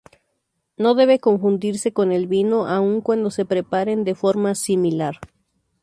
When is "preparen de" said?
3.45-4.15